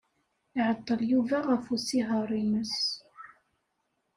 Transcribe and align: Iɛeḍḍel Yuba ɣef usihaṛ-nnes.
Iɛeḍḍel 0.57 1.01
Yuba 1.11 1.37
ɣef 1.49 1.65
usihaṛ-nnes. 1.73 2.77